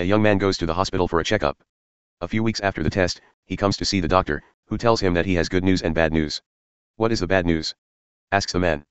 [0.00, 1.62] A young man goes to the hospital for a checkup.
[2.22, 5.12] A few weeks after the test, he comes to see the doctor, who tells him
[5.12, 6.40] that he has good news and bad news.
[6.96, 7.74] What is the bad news?
[8.32, 8.86] asks the man.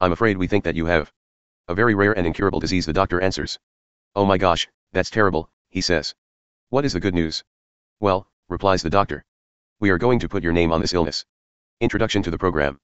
[0.00, 1.12] I'm afraid we think that you have
[1.68, 3.60] a very rare and incurable disease, the doctor answers.
[4.16, 6.16] Oh my gosh, that's terrible, he says.
[6.70, 7.44] What is the good news?
[8.00, 9.24] Well, replies the doctor.
[9.78, 11.24] We are going to put your name on this illness.
[11.80, 12.80] Introduction to the program.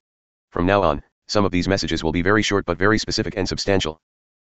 [0.50, 3.48] From now on, some of these messages will be very short but very specific and
[3.48, 4.00] substantial.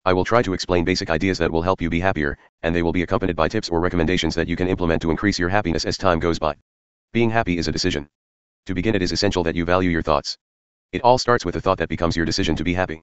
[0.07, 2.83] I will try to explain basic ideas that will help you be happier, and they
[2.83, 5.87] will be accompanied by tips or recommendations that you can implement to increase your happiness
[5.87, 6.55] as time goes by.
[7.15, 8.07] Being happy is a decision.
[8.67, 10.37] To begin, it is essential that you value your thoughts.
[10.93, 13.03] It all starts with a thought that becomes your decision to be happy.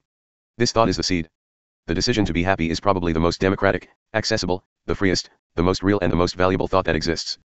[0.58, 1.28] This thought is the seed.
[1.88, 5.82] The decision to be happy is probably the most democratic, accessible, the freest, the most
[5.82, 7.36] real, and the most valuable thought that exists.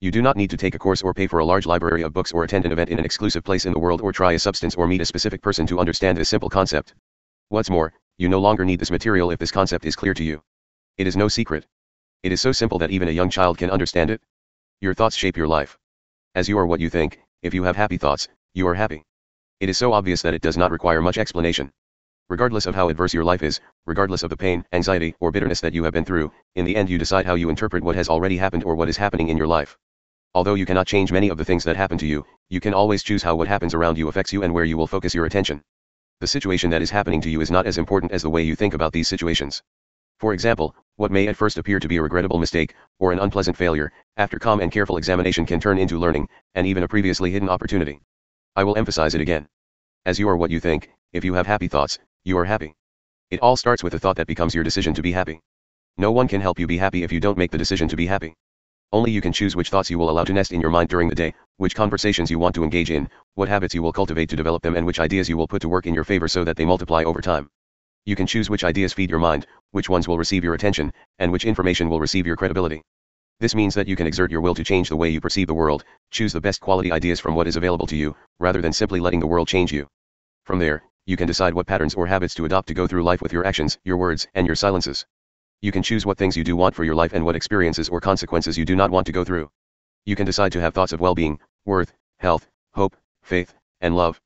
[0.00, 2.12] You do not need to take a course or pay for a large library of
[2.12, 4.38] books or attend an event in an exclusive place in the world or try a
[4.38, 6.94] substance or meet a specific person to understand this simple concept.
[7.48, 10.42] What's more, you no longer need this material if this concept is clear to you.
[10.98, 11.64] It is no secret.
[12.22, 14.20] It is so simple that even a young child can understand it.
[14.82, 15.78] Your thoughts shape your life.
[16.34, 19.04] As you are what you think, if you have happy thoughts, you are happy.
[19.60, 21.72] It is so obvious that it does not require much explanation.
[22.28, 25.72] Regardless of how adverse your life is, regardless of the pain, anxiety, or bitterness that
[25.72, 28.36] you have been through, in the end you decide how you interpret what has already
[28.36, 29.78] happened or what is happening in your life.
[30.34, 33.02] Although you cannot change many of the things that happen to you, you can always
[33.02, 35.62] choose how what happens around you affects you and where you will focus your attention
[36.20, 38.54] the situation that is happening to you is not as important as the way you
[38.54, 39.62] think about these situations.
[40.18, 43.56] For example, what may at first appear to be a regrettable mistake, or an unpleasant
[43.56, 47.48] failure, after calm and careful examination can turn into learning, and even a previously hidden
[47.48, 48.02] opportunity.
[48.54, 49.48] I will emphasize it again.
[50.04, 52.74] As you are what you think, if you have happy thoughts, you are happy.
[53.30, 55.40] It all starts with a thought that becomes your decision to be happy.
[55.96, 58.06] No one can help you be happy if you don't make the decision to be
[58.06, 58.34] happy.
[58.92, 61.08] Only you can choose which thoughts you will allow to nest in your mind during
[61.08, 64.36] the day, which conversations you want to engage in, what habits you will cultivate to
[64.36, 66.56] develop them and which ideas you will put to work in your favor so that
[66.56, 67.48] they multiply over time.
[68.04, 71.30] You can choose which ideas feed your mind, which ones will receive your attention, and
[71.30, 72.82] which information will receive your credibility.
[73.38, 75.54] This means that you can exert your will to change the way you perceive the
[75.54, 78.98] world, choose the best quality ideas from what is available to you, rather than simply
[78.98, 79.86] letting the world change you.
[80.44, 83.22] From there, you can decide what patterns or habits to adopt to go through life
[83.22, 85.06] with your actions, your words, and your silences.
[85.62, 88.00] You can choose what things you do want for your life and what experiences or
[88.00, 89.50] consequences you do not want to go through.
[90.06, 94.18] You can decide to have thoughts of well-being, worth, health, hope, faith, and love.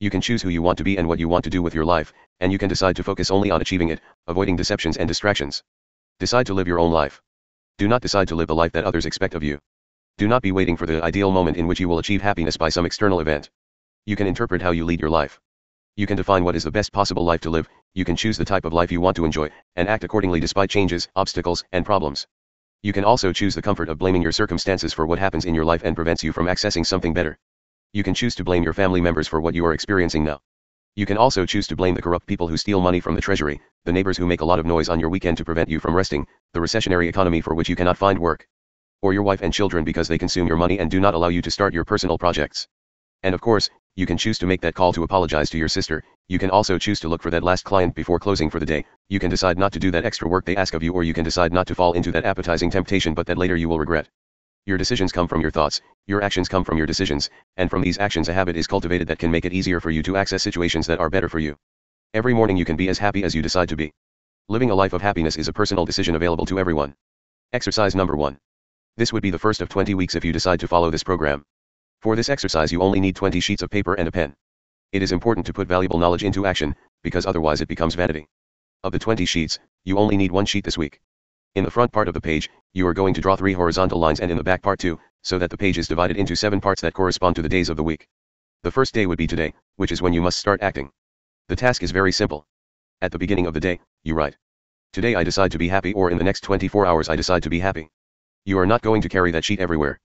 [0.00, 1.74] You can choose who you want to be and what you want to do with
[1.74, 5.08] your life, and you can decide to focus only on achieving it, avoiding deceptions and
[5.08, 5.62] distractions.
[6.18, 7.22] Decide to live your own life.
[7.78, 9.58] Do not decide to live the life that others expect of you.
[10.18, 12.68] Do not be waiting for the ideal moment in which you will achieve happiness by
[12.68, 13.48] some external event.
[14.04, 15.40] You can interpret how you lead your life.
[15.96, 18.44] You can define what is the best possible life to live, you can choose the
[18.44, 22.26] type of life you want to enjoy, and act accordingly despite changes, obstacles, and problems.
[22.82, 25.64] You can also choose the comfort of blaming your circumstances for what happens in your
[25.64, 27.38] life and prevents you from accessing something better.
[27.92, 30.40] You can choose to blame your family members for what you are experiencing now.
[30.96, 33.60] You can also choose to blame the corrupt people who steal money from the treasury,
[33.84, 35.94] the neighbors who make a lot of noise on your weekend to prevent you from
[35.94, 38.46] resting, the recessionary economy for which you cannot find work.
[39.02, 41.42] Or your wife and children because they consume your money and do not allow you
[41.42, 42.66] to start your personal projects.
[43.22, 46.02] And of course, you can choose to make that call to apologize to your sister,
[46.28, 48.84] you can also choose to look for that last client before closing for the day,
[49.10, 51.12] you can decide not to do that extra work they ask of you or you
[51.12, 54.08] can decide not to fall into that appetizing temptation but that later you will regret.
[54.64, 57.98] Your decisions come from your thoughts, your actions come from your decisions, and from these
[57.98, 60.86] actions a habit is cultivated that can make it easier for you to access situations
[60.86, 61.54] that are better for you.
[62.14, 63.92] Every morning you can be as happy as you decide to be.
[64.48, 66.94] Living a life of happiness is a personal decision available to everyone.
[67.52, 68.38] Exercise number 1.
[68.96, 71.44] This would be the first of 20 weeks if you decide to follow this program.
[72.00, 74.34] For this exercise you only need 20 sheets of paper and a pen.
[74.94, 78.28] It is important to put valuable knowledge into action, because otherwise it becomes vanity.
[78.84, 81.00] Of the 20 sheets, you only need one sheet this week.
[81.56, 84.20] In the front part of the page, you are going to draw three horizontal lines
[84.20, 86.80] and in the back part two, so that the page is divided into seven parts
[86.82, 88.06] that correspond to the days of the week.
[88.62, 90.92] The first day would be today, which is when you must start acting.
[91.48, 92.46] The task is very simple.
[93.00, 94.36] At the beginning of the day, you write.
[94.92, 97.50] Today I decide to be happy or in the next 24 hours I decide to
[97.50, 97.90] be happy.
[98.44, 99.98] You are not going to carry that sheet everywhere.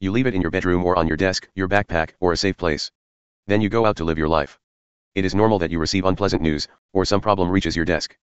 [0.00, 2.56] You leave it in your bedroom or on your desk, your backpack, or a safe
[2.56, 2.90] place.
[3.50, 4.60] Then you go out to live your life.
[5.16, 8.16] It is normal that you receive unpleasant news, or some problem reaches your desk.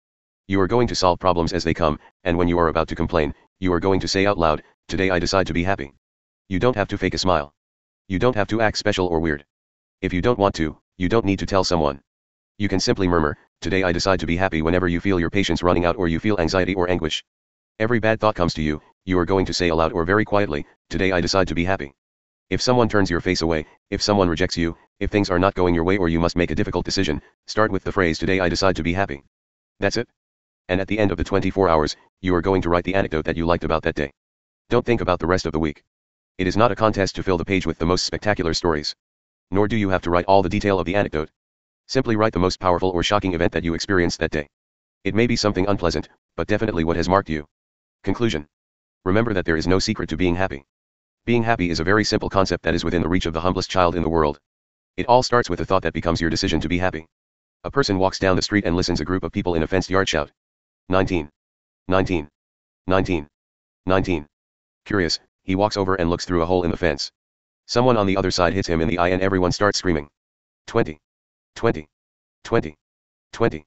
[0.47, 2.95] You are going to solve problems as they come, and when you are about to
[2.95, 5.95] complain, you are going to say out loud, Today I decide to be happy.
[6.47, 7.55] You don't have to fake a smile.
[8.07, 9.43] You don't have to act special or weird.
[9.99, 12.01] If you don't want to, you don't need to tell someone.
[12.59, 15.63] You can simply murmur, Today I decide to be happy whenever you feel your patience
[15.63, 17.25] running out or you feel anxiety or anguish.
[17.79, 20.67] Every bad thought comes to you, you are going to say aloud or very quietly,
[20.91, 21.95] Today I decide to be happy.
[22.51, 25.73] If someone turns your face away, if someone rejects you, if things are not going
[25.73, 28.49] your way or you must make a difficult decision, start with the phrase Today I
[28.49, 29.23] decide to be happy.
[29.79, 30.07] That's it.
[30.69, 33.25] And at the end of the 24 hours, you are going to write the anecdote
[33.25, 34.11] that you liked about that day.
[34.69, 35.83] Don't think about the rest of the week.
[36.37, 38.95] It is not a contest to fill the page with the most spectacular stories.
[39.49, 41.31] Nor do you have to write all the detail of the anecdote.
[41.87, 44.47] Simply write the most powerful or shocking event that you experienced that day.
[45.03, 47.47] It may be something unpleasant, but definitely what has marked you.
[48.03, 48.47] Conclusion
[49.03, 50.63] Remember that there is no secret to being happy.
[51.25, 53.67] Being happy is a very simple concept that is within the reach of the humblest
[53.67, 54.39] child in the world.
[54.95, 57.07] It all starts with a thought that becomes your decision to be happy.
[57.63, 59.89] A person walks down the street and listens a group of people in a fenced
[59.89, 60.31] yard shout.
[60.89, 61.27] 19.
[61.87, 62.29] 19.
[62.85, 63.27] 19.
[63.87, 64.27] 19.
[64.85, 67.11] Curious, he walks over and looks through a hole in the fence.
[67.65, 70.07] Someone on the other side hits him in the eye and everyone starts screaming.
[70.67, 70.99] 20.
[71.55, 71.87] 20.
[72.43, 72.75] 20.
[73.33, 73.65] 20.